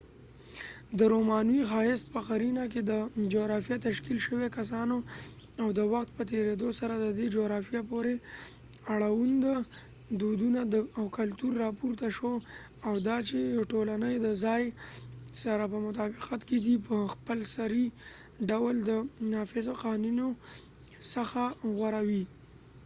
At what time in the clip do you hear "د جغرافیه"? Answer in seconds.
2.91-3.77